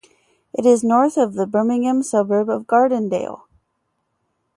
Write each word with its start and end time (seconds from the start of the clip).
It 0.51 0.65
is 0.65 0.83
north 0.83 1.15
of 1.15 1.35
the 1.35 1.45
Birmingham 1.45 2.01
suburb 2.01 2.49
of 2.49 2.65
Gardendale. 2.65 3.43